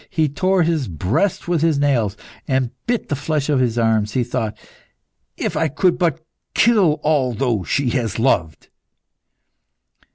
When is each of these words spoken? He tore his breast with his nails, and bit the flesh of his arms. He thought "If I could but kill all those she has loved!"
He 0.09 0.27
tore 0.27 0.63
his 0.63 0.87
breast 0.87 1.47
with 1.47 1.61
his 1.61 1.77
nails, 1.77 2.17
and 2.47 2.71
bit 2.87 3.09
the 3.09 3.15
flesh 3.15 3.49
of 3.49 3.59
his 3.59 3.77
arms. 3.77 4.13
He 4.13 4.23
thought 4.23 4.57
"If 5.37 5.55
I 5.55 5.67
could 5.67 5.99
but 5.99 6.25
kill 6.55 6.93
all 7.03 7.33
those 7.35 7.67
she 7.69 7.91
has 7.91 8.17
loved!" 8.17 8.69